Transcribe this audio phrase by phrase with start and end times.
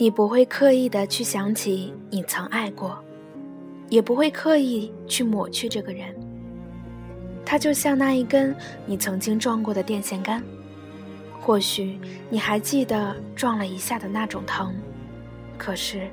[0.00, 2.96] 你不会刻意的去想起你曾爱过，
[3.88, 6.14] 也不会刻意去抹去这个人。
[7.44, 8.54] 他就像那一根
[8.86, 10.40] 你曾经撞过的电线杆，
[11.40, 11.98] 或许
[12.30, 14.72] 你还记得撞了一下的那种疼，
[15.58, 16.08] 可是，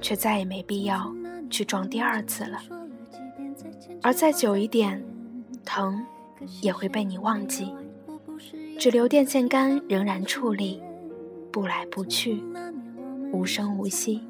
[0.00, 1.14] 却再也没必要
[1.50, 2.58] 去撞第二次了。
[4.00, 5.04] 而再久一点，
[5.62, 6.02] 疼
[6.62, 7.70] 也会被你忘记，
[8.78, 10.80] 只留电线杆仍然矗立，
[11.52, 12.42] 不来不去。
[13.32, 14.20] 无声无息。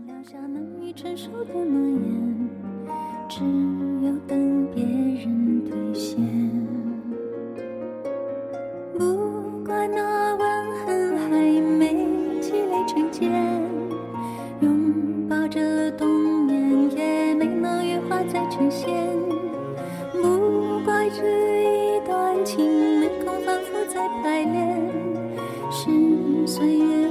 [3.29, 3.43] 只
[4.03, 6.17] 有等别人兑现。
[8.97, 10.47] 不怪那吻
[10.79, 11.29] 痕还
[11.61, 12.07] 没
[12.41, 13.31] 积累成茧，
[14.61, 16.09] 拥抱着冬
[16.47, 18.89] 眠也没能羽化再成仙。
[20.13, 24.81] 不怪这一段情没空反复再排练，
[25.71, 27.11] 是岁月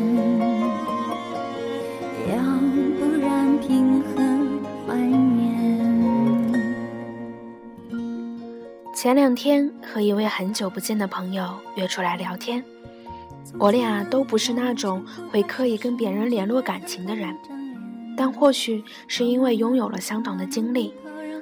[9.01, 12.63] 前两天和一位很久不见的朋友约出来聊天，
[13.57, 17.35] 我俩都不是那种会刻意跟别人联络感情的人，
[18.15, 20.93] 但或许是因为拥有了相同的经历，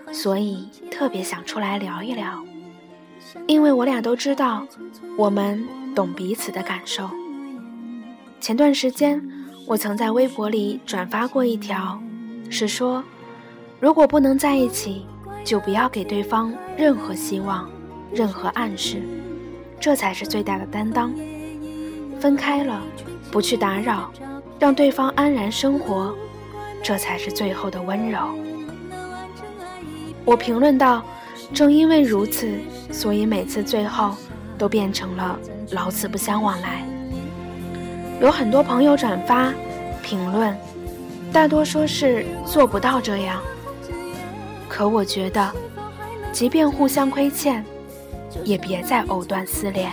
[0.09, 2.41] 所以特别想出来聊一聊。
[3.45, 4.65] 因为我俩都知道，
[5.17, 5.67] 我们。
[5.93, 7.09] 懂彼此的感受。
[8.39, 9.21] 前段时间，
[9.67, 12.01] 我曾在微博里转发过一条，
[12.49, 13.03] 是说，
[13.81, 15.05] 如果不能在一起，
[15.43, 17.69] 就不要给对方任何希望、
[18.13, 19.01] 任何暗示，
[19.81, 21.13] 这才是最大的担当。
[22.21, 22.81] 分开了，
[23.29, 24.09] 不去打扰，
[24.57, 26.15] 让对方安然生活，
[26.81, 28.19] 这才是最后的温柔。
[30.23, 31.03] 我评论道
[31.53, 32.57] ：“正因为如此，
[32.93, 34.15] 所以每次最后。”
[34.59, 35.39] 都变成了
[35.71, 36.85] 老死不相往来。
[38.19, 39.53] 有很多朋友转发
[40.03, 40.53] 评论，
[41.31, 43.41] 大多说是做不到这样。
[44.67, 45.49] 可我觉得，
[46.31, 47.63] 即便互相亏欠，
[48.43, 49.91] 也别再藕断丝连。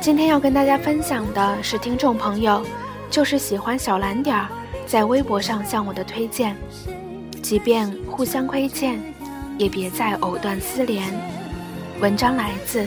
[0.00, 2.62] 今天要跟大家分享的是听众朋友，
[3.10, 4.48] 就是喜欢小蓝点儿，
[4.86, 6.56] 在微博上向我的推荐。
[7.42, 8.98] 即便互相亏欠，
[9.58, 11.04] 也别再藕断丝连。
[12.00, 12.86] 文章来自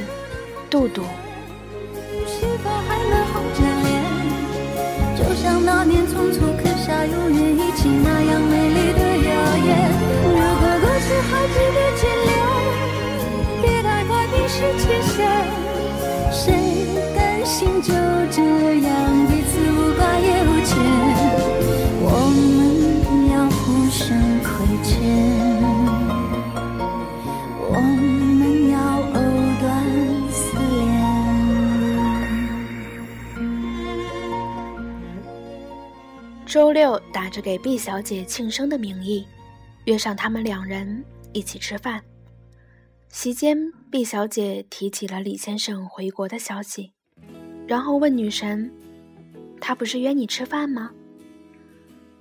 [0.70, 1.04] 杜杜。
[5.16, 9.00] 就像那年匆促刻下永远一起那样美丽的
[9.30, 10.01] 谣言。
[14.62, 15.18] 快冰释前嫌。
[16.32, 16.54] 谁
[17.16, 17.92] 甘心就
[18.30, 18.42] 这
[18.82, 20.78] 样彼此无挂也无牵？
[22.04, 22.06] 我
[22.38, 22.62] 们
[23.32, 24.06] 要互相
[24.44, 24.50] 亏
[24.84, 24.92] 欠。
[27.74, 29.18] 我们要藕
[29.60, 29.66] 断
[30.30, 30.86] 丝连
[36.46, 39.26] 周六打着给毕小姐庆生的名义，
[39.86, 42.00] 约上他们两人一起吃饭。
[43.12, 46.94] 席间，毕小姐提起了李先生回国的消息，
[47.68, 48.72] 然后问女神
[49.60, 50.90] ：“他不是约你吃饭吗？”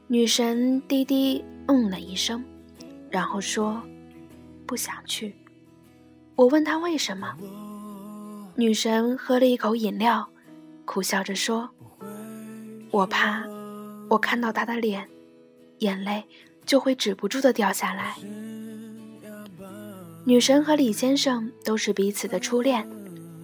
[0.09, 2.45] 女神低低嗯了一声，
[3.09, 3.81] 然后说
[4.67, 5.33] ：“不想去。”
[6.35, 7.37] 我问她为什么，
[8.57, 10.29] 女神喝了一口饮料，
[10.85, 11.71] 苦笑着说
[12.91, 13.45] ：“我怕。”
[14.11, 15.09] 我看到他的脸，
[15.79, 16.27] 眼泪
[16.67, 18.17] 就会止不住的掉下来。
[20.31, 22.89] 女神和李先生都是彼此的初恋，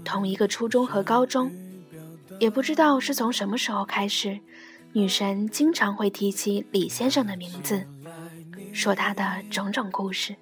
[0.04, 1.50] 同一个初中和高中，
[2.38, 4.38] 也不知道是从什么时候开始，
[4.92, 7.84] 女神经常会提起李先生的名字，
[8.72, 10.36] 说他的种种故事。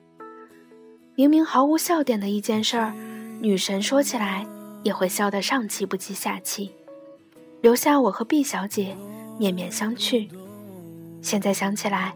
[1.15, 2.93] 明明毫无笑点的一件事儿，
[3.41, 4.47] 女神说起来
[4.83, 6.73] 也会笑得上气不接下气，
[7.63, 8.95] 留下我和毕小姐。
[9.39, 10.29] 面面相觑。
[11.23, 12.15] 现在想起来，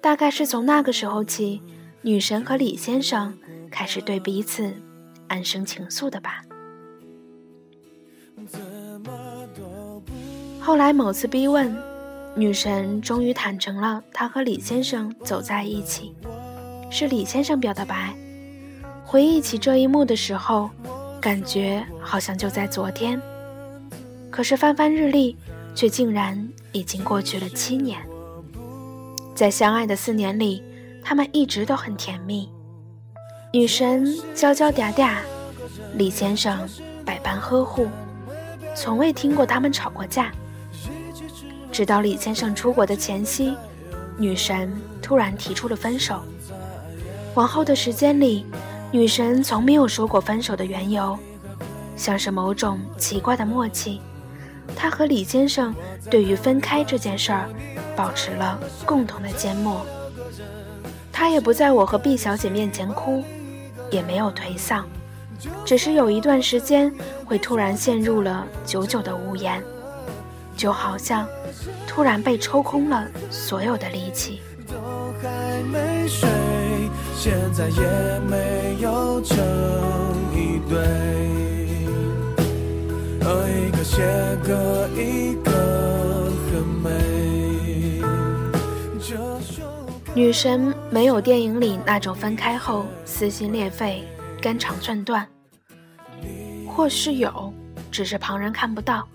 [0.00, 1.60] 大概是从那个时候起，
[2.00, 3.36] 女神和李先生
[3.70, 4.74] 开始对彼此
[5.28, 6.42] 暗生情愫的吧。
[10.60, 11.76] 后来某次逼问，
[12.34, 16.14] 女神终于坦诚了，她和李先生走在一起，
[16.90, 18.14] 是李先生表的白。
[19.04, 20.68] 回忆起这一幕的时候，
[21.20, 23.20] 感觉好像就在昨天。
[24.30, 25.36] 可是翻翻日历，
[25.74, 27.98] 却竟然已经过去了七年。
[29.34, 30.62] 在相爱的四年里，
[31.02, 32.50] 他们一直都很甜蜜。
[33.56, 35.14] 女神娇娇嗲嗲，
[35.94, 36.68] 李先生
[37.06, 37.88] 百般呵护，
[38.74, 40.30] 从未听过他们吵过架。
[41.72, 43.56] 直到李先生出国的前夕，
[44.18, 44.70] 女神
[45.00, 46.20] 突然提出了分手。
[47.34, 48.44] 往后的时间里。
[48.92, 51.18] 女神从没有说过分手的缘由，
[51.96, 54.02] 像是某种奇怪的默契。
[54.76, 55.74] 她和李先生
[56.10, 57.48] 对于分开这件事儿，
[57.96, 59.80] 保持了共同的缄默。
[61.10, 63.24] 她也不在我和毕小姐面前哭，
[63.90, 64.84] 也没有颓丧，
[65.64, 66.92] 只是有一段时间
[67.24, 69.62] 会突然陷入了久久的无言，
[70.56, 71.26] 就好像
[71.86, 74.40] 突然被抽空了所有的力气。
[77.18, 79.36] 现在也没有成
[80.32, 80.78] 一对，
[83.66, 84.02] 一个写
[84.44, 85.50] 歌，一个
[86.46, 86.90] 很美。
[90.14, 94.04] 女神没有电影里那种分开后撕心裂肺、
[94.40, 95.26] 肝肠寸断，
[96.66, 97.52] 或是有，
[97.90, 99.06] 只是旁人看不到。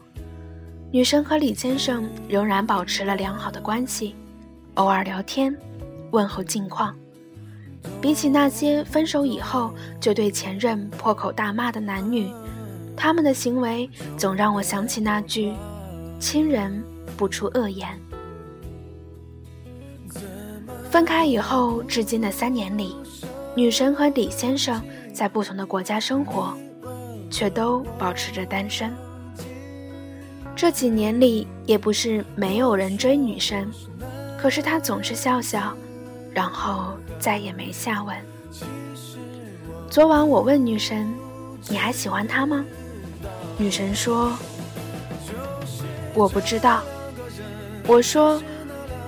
[0.92, 4.16] 女神和李先生仍然保持了良好的关系，
[4.76, 5.56] 偶尔聊天，
[6.12, 6.94] 问候近况。
[8.02, 12.30] 比起那些分手以后就对前任破口大骂的男女，
[12.98, 15.54] 他们的行为总让我想起那句
[16.20, 16.84] “亲人
[17.16, 17.88] 不出恶言”。
[20.92, 22.98] 分开以后至今的三年里，
[23.56, 24.84] 女神和李先生
[25.14, 26.54] 在不同的国家生活，
[27.30, 28.94] 却都保持着单身。
[30.54, 33.72] 这几年里也不是没有人追女神，
[34.38, 35.74] 可是她总是笑笑。
[36.34, 38.16] 然后再也没下文。
[39.90, 41.14] 昨晚我问女神
[41.68, 42.66] ：“你还喜欢他吗？”
[43.60, 44.32] 女神说
[46.16, 46.82] ：“我不知道。”
[47.86, 48.42] 我说：“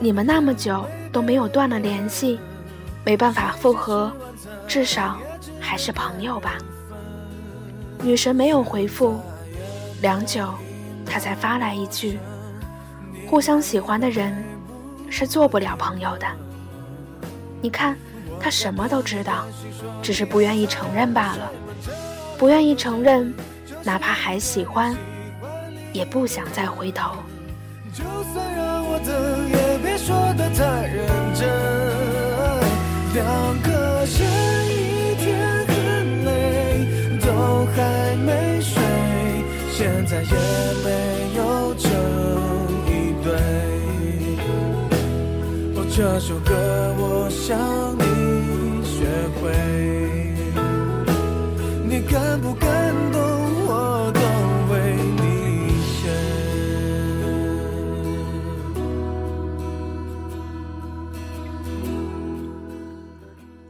[0.01, 2.39] 你们那么久都没有断了联系，
[3.05, 4.11] 没办法复合，
[4.67, 5.17] 至少
[5.61, 6.57] 还是朋友吧？”
[8.03, 9.21] 女神没有回复，
[10.01, 10.53] 良久，
[11.05, 12.19] 她才发来一句
[13.29, 14.43] ：“互相喜欢的人
[15.09, 16.27] 是做不了朋友的。”
[17.63, 17.95] 你看，
[18.41, 19.45] 他什么都知道，
[20.01, 21.49] 只是不愿意承认罢了。
[22.37, 23.33] 不愿意承认，
[23.83, 24.93] 哪怕还喜欢，
[25.93, 27.15] 也不想再回头。
[27.93, 28.99] 就算让我
[40.05, 40.31] 现在也
[40.83, 40.89] 没
[41.37, 41.89] 有成
[42.87, 43.31] 一对。
[45.95, 46.51] 这首歌
[46.97, 47.57] 我想
[47.97, 49.05] 你学
[49.39, 49.53] 会，
[51.87, 53.21] 你感不感动
[53.65, 54.19] 我都
[54.73, 54.73] 为
[55.15, 56.09] 你写。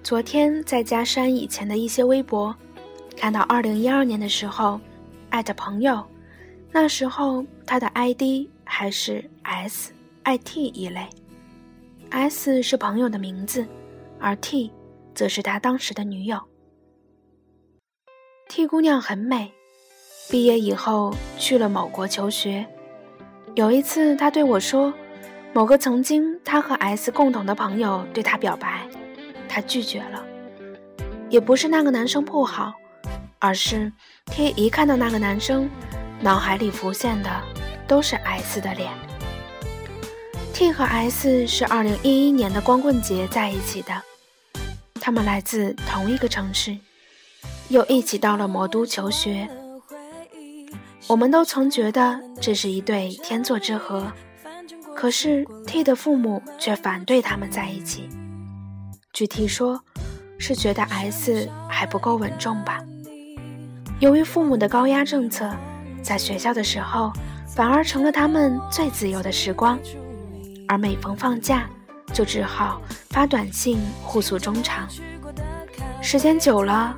[0.01, 2.55] 昨天在加删以前的一些微博，
[3.15, 4.79] 看到二零一二年的时候，
[5.29, 6.03] 艾特朋友，
[6.75, 9.93] 那时候他的 ID 还是 S
[10.23, 11.07] I T 一类。
[12.09, 13.63] S 是朋友的名字，
[14.19, 14.71] 而 T
[15.13, 16.41] 则是他当时的女友。
[18.49, 19.51] T 姑娘很美，
[20.31, 22.65] 毕业以后去了某国求学。
[23.53, 24.91] 有一次，她对我说，
[25.53, 28.87] 某个曾经她和 S 共同的朋友对她表白，
[29.47, 30.25] 她拒绝了。
[31.29, 32.73] 也不是那个男生不好，
[33.37, 33.93] 而是
[34.25, 35.69] T 一看到那个男生，
[36.23, 37.29] 脑海里浮现的
[37.85, 38.89] 都是 S 的脸。
[40.53, 44.01] T 和 S 是二零一一年的光棍节在一起的，
[45.01, 46.77] 他们来自同一个城市，
[47.67, 49.49] 又一起到了魔都求学。
[51.07, 54.09] 我们都曾觉得这是一对天作之合，
[54.95, 58.07] 可是 T 的父母却反对他们在一起。
[59.11, 59.81] 据 T 说，
[60.39, 62.81] 是觉得 S 还不够稳重吧。
[63.99, 65.53] 由于父母的高压政策，
[66.03, 67.11] 在学校的时候
[67.47, 69.79] 反而成了他们最自由的时光。
[70.67, 71.69] 而每逢放假，
[72.13, 74.87] 就只好发短信互诉衷肠。
[76.01, 76.95] 时间久了，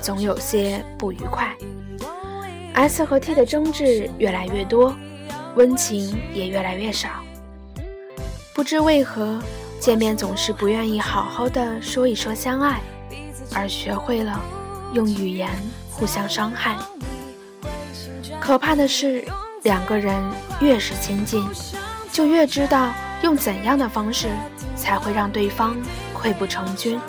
[0.00, 1.54] 总有些不愉快。
[2.74, 4.94] S 和 T 的争执越来越多，
[5.54, 7.08] 温情也越来越少。
[8.54, 9.40] 不知为何，
[9.80, 12.80] 见面总是不愿意好好的说一说相爱，
[13.54, 14.38] 而学会了
[14.92, 15.50] 用语言
[15.90, 16.76] 互相伤害。
[18.46, 19.24] 可怕的是，
[19.64, 20.22] 两个人
[20.60, 21.44] 越是亲近，
[22.12, 22.92] 就越知道。
[23.22, 24.28] 用怎样的方式
[24.76, 25.76] 才会让对方
[26.14, 27.00] 溃不成军？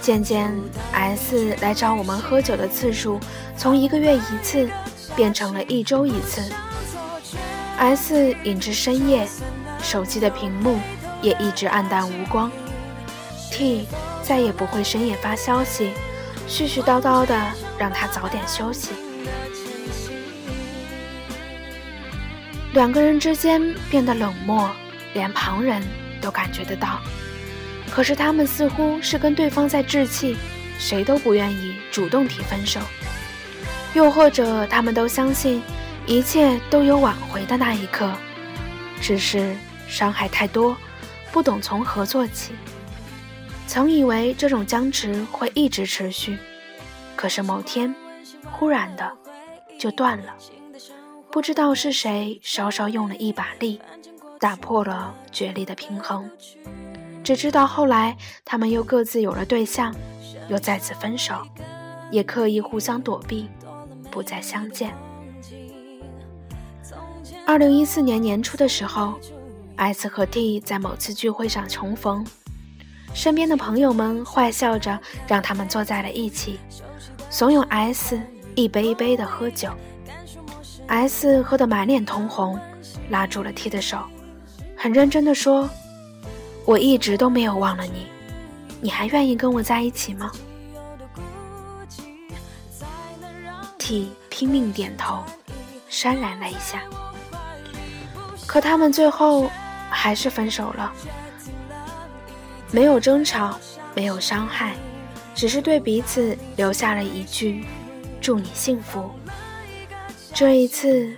[0.00, 0.50] 渐渐
[0.92, 3.20] ，S 来找我们喝酒的次数
[3.54, 4.70] 从一个月一次
[5.14, 6.40] 变成了一周一次。
[7.76, 9.28] S 隐至深夜，
[9.82, 10.78] 手机的屏幕
[11.20, 12.50] 也一直暗淡无光。
[13.50, 13.86] T
[14.22, 15.92] 再也不会深夜发消息，
[16.48, 17.38] 絮絮叨叨的
[17.76, 18.88] 让他早点休息。
[22.74, 24.70] 两个人之间变得冷漠，
[25.14, 25.82] 连旁人
[26.20, 27.00] 都感觉得到。
[27.90, 30.36] 可是他们似乎是跟对方在置气，
[30.78, 32.78] 谁都不愿意主动提分手，
[33.94, 35.62] 又或者他们都相信
[36.06, 38.12] 一切都有挽回的那一刻，
[39.00, 39.56] 只是
[39.88, 40.76] 伤害太多，
[41.32, 42.52] 不懂从何做起。
[43.66, 46.38] 曾以为这种僵持会一直持续，
[47.16, 47.94] 可是某天，
[48.44, 49.10] 忽然的
[49.78, 50.34] 就断了。
[51.30, 53.80] 不知道是谁稍稍用了一把力，
[54.40, 56.28] 打破了角力的平衡。
[57.22, 59.94] 只知道后来他们又各自有了对象，
[60.48, 61.34] 又再次分手，
[62.10, 63.48] 也刻意互相躲避，
[64.10, 64.94] 不再相见。
[67.46, 69.14] 二零一四年年初的时候
[69.76, 72.26] ，S 和 T 在某次聚会上重逢，
[73.12, 76.58] 身边的朋友们坏笑着让他们坐在了一起，
[77.28, 78.18] 怂恿 S
[78.54, 79.70] 一杯一杯的喝酒。
[80.88, 82.58] S 喝得满脸通红，
[83.10, 84.02] 拉住了 T 的手，
[84.76, 85.68] 很认真的说。
[86.64, 88.06] 我一直都没有忘了你，
[88.82, 90.30] 你还愿意跟我在一起吗
[93.78, 95.24] ？T 拼命点头，
[95.90, 96.82] 潸然泪下。
[98.46, 99.50] 可他们最后
[99.88, 100.92] 还是分手了，
[102.70, 103.58] 没有争吵，
[103.94, 104.74] 没有伤害，
[105.34, 107.64] 只是对彼此留下了一句
[108.20, 109.10] “祝你幸福”。
[110.38, 111.16] 这一次，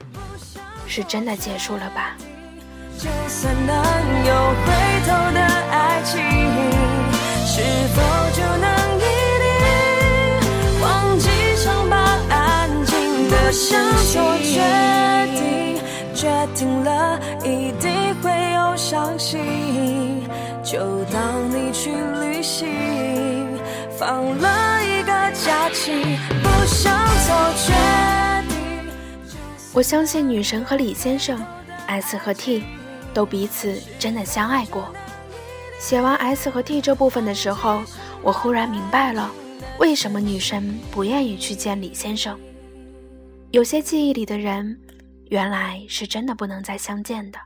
[0.87, 2.17] 是真的结束了吧？
[2.97, 3.77] 就算能
[4.25, 4.35] 有
[4.65, 4.73] 回
[5.05, 6.23] 头的爱情，
[7.45, 7.61] 是
[7.95, 8.01] 否
[8.33, 9.05] 就能一
[9.43, 14.59] 定忘记伤疤，安静的向做决
[15.37, 15.77] 定？
[16.15, 20.27] 决定了一定会有伤心，
[20.65, 21.91] 就当你去
[22.23, 22.71] 旅行，
[23.99, 25.13] 放了一个
[25.45, 26.97] 假期，不想
[27.27, 28.20] 做决定。
[29.73, 31.45] 我相信女神和李先生
[31.87, 32.65] ，S 和 T。
[33.13, 34.95] 都彼此真的相爱过。
[35.81, 37.83] 写完 S 和 T 这部分的时候，
[38.23, 39.33] 我忽然明白了，
[39.81, 42.39] 为什么女神不愿意去见李先生。
[43.51, 44.81] 有些记忆里的人，
[45.27, 47.41] 原来是真的不能再相见的。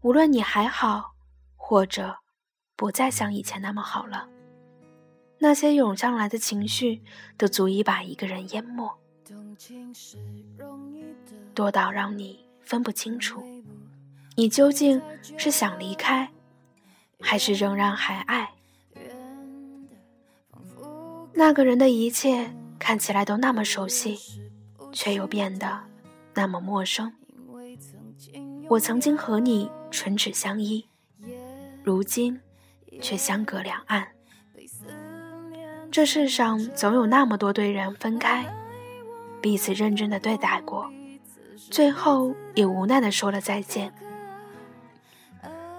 [0.00, 1.12] 无论你还好，
[1.54, 2.16] 或者
[2.74, 4.26] 不再像以前那么好了，
[5.38, 7.04] 那些涌上来的情绪，
[7.38, 8.98] 都足以把一个人淹没，
[11.54, 13.42] 多到让你分不清楚。
[14.36, 15.00] 你究竟
[15.36, 16.30] 是想离开，
[17.20, 18.50] 还是仍然还爱？
[21.34, 24.18] 那个人的一切看起来都那么熟悉，
[24.92, 25.80] 却又变得
[26.34, 27.12] 那么陌生。
[28.68, 30.88] 我曾经和你唇齿相依，
[31.82, 32.40] 如今
[33.00, 34.08] 却相隔两岸。
[35.90, 38.46] 这世上总有那么多对人分开，
[39.42, 40.90] 彼此认真的对待过，
[41.72, 43.90] 最后也无奈的说了再见。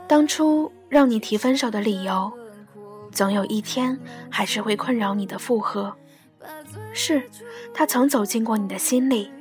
[0.08, 2.34] 当初让你提分手的理由，
[3.12, 5.96] 总有一天还是会困扰你的复合。
[6.94, 7.30] 是，
[7.76, 9.32] 他曾走进过你的心里，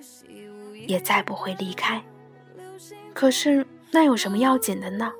[0.87, 2.03] 也再不会离开。
[3.15, 5.11] 可是那有什么要紧的呢？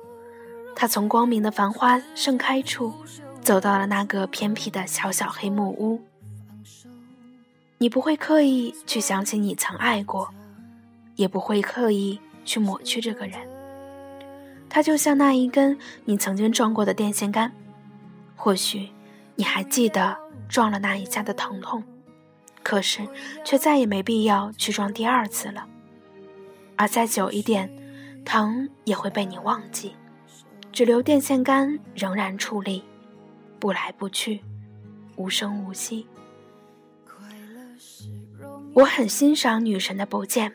[0.75, 2.93] 他从光明的繁花盛开处，
[3.41, 5.99] 走到了那个偏僻的小小黑木屋。
[7.79, 10.31] 你不会刻意去想起你曾爱过，
[11.15, 13.39] 也不会刻意去抹去这个人。
[14.69, 17.51] 他就像那一根你曾经撞过的电线杆，
[18.35, 18.89] 或许
[19.35, 20.17] 你还记得
[20.49, 21.83] 撞了那一下的疼痛，
[22.63, 23.07] 可是
[23.45, 25.67] 却再也没必要去撞第二次了。
[26.75, 27.71] 而再久一点，
[28.25, 29.93] 疼也会被你忘记，
[30.71, 32.83] 只留电线杆仍然矗立，
[33.59, 34.41] 不来不去，
[35.15, 36.07] 无声无息。
[38.73, 40.51] 我很欣赏女神的不见。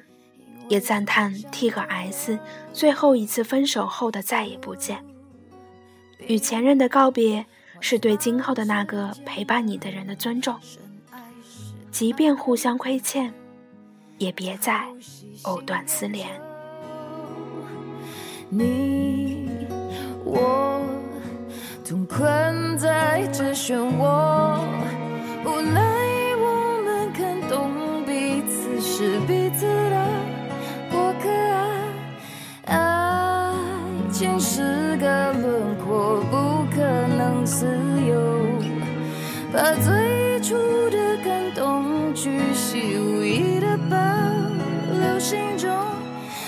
[0.69, 2.39] 也赞叹 T 和 S
[2.73, 5.05] 最后一次分手后的再也不见。
[6.27, 7.47] 与前任的告别，
[7.81, 10.57] 是对今后的那个陪伴你的人的尊重。
[11.91, 13.33] 即便互相亏欠，
[14.19, 14.85] 也别再
[15.45, 16.29] 藕断丝连。
[18.51, 19.49] 你
[20.25, 20.81] 我
[21.83, 24.59] 总困在这漩涡，
[25.45, 25.81] 无奈
[26.37, 30.08] 我们看懂彼此是彼此的。
[34.19, 36.83] 情是个轮廓，不可
[37.17, 37.69] 能自
[38.05, 38.19] 由。
[39.53, 40.57] 把最初
[40.91, 43.97] 的感动巨细无遗的保
[44.91, 45.71] 留心中，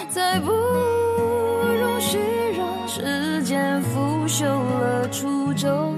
[0.08, 2.18] 再不容许
[2.58, 5.94] 让时间腐朽了初衷，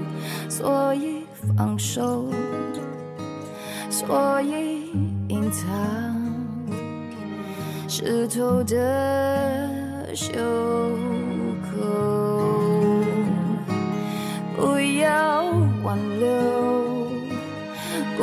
[0.47, 1.25] 所以
[1.57, 2.31] 放手，
[3.89, 4.91] 所以
[5.27, 5.65] 隐藏
[7.87, 10.31] 湿透的袖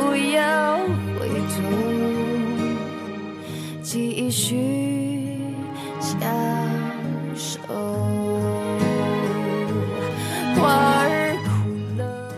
[0.01, 0.79] 不要
[1.19, 1.61] 回头，
[3.83, 5.37] 继续
[6.01, 6.19] 相
[7.37, 7.61] 守。
[10.57, 12.33] 花儿枯了。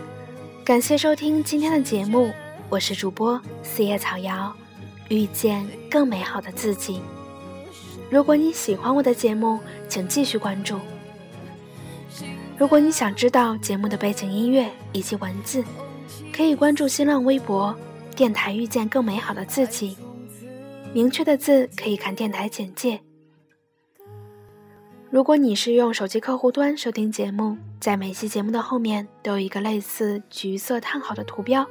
[0.65, 2.33] 感谢收听今天的节目，
[2.67, 4.53] 我是主播四叶草瑶，
[5.07, 6.99] 遇见更美好的自己。
[8.09, 10.77] 如果你喜欢我的节目，请继续关注。
[12.57, 15.63] 如果你想知道节目的背景音乐以及文字，
[16.31, 17.75] 可以关注新浪微博
[18.15, 19.97] “电台遇见更美好的自己”。
[20.93, 23.01] 明确的字可以看电台简介。
[25.09, 31.65] 如果你是用手机客户端收听节目，在每期节目的后面都有一个类似橘色叹号的图标，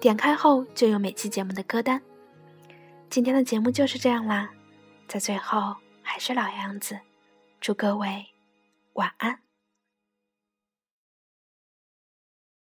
[0.00, 2.00] 点开后就有每期节目的歌单。
[3.10, 4.50] 今天的节目就是这样啦，
[5.08, 6.98] 在最后还是老样子，
[7.60, 8.26] 祝各位
[8.94, 9.43] 晚安。